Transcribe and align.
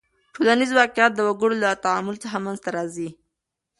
ټولنیز 0.35 0.71
واقعیت 0.79 1.11
د 1.15 1.19
وګړو 1.27 1.55
له 1.63 1.69
تعامل 1.85 2.15
څخه 2.23 2.37
منځ 2.45 2.59
ته 2.65 2.69
راځي. 2.77 3.09